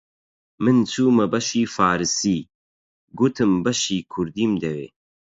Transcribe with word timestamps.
من 0.63 0.77
چوومە 0.91 1.25
بەشی 1.33 1.63
فارسی، 1.75 2.37
گوتم 3.17 3.51
بەشی 3.65 3.99
کوردیم 4.11 4.51
دەوێ 4.63 4.87